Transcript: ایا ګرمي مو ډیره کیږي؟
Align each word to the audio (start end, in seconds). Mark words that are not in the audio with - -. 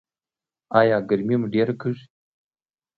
ایا 0.79 0.97
ګرمي 1.09 1.35
مو 1.39 1.47
ډیره 1.53 1.73
کیږي؟ 1.81 2.05